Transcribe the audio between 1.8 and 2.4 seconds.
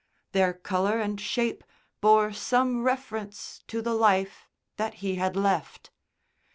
bore